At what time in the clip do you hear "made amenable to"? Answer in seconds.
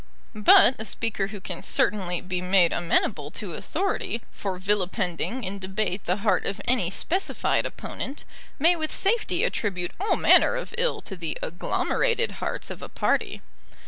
2.41-3.53